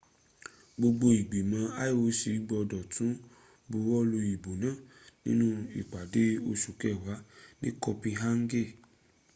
gbogbo 0.77 1.05
ìgbìmọ̀ 1.19 1.63
ioc 1.87 2.21
gbọ́dọ̀ 2.47 2.81
tún 2.93 3.11
buwọ́lu 3.69 4.17
ìbò 4.33 4.51
náà 4.61 4.75
nínú 5.25 5.47
ìpàdé 5.81 6.23
oṣù 6.49 6.71
kẹwàá 6.81 7.15
ní 7.61 7.69
copenhagen 7.83 8.67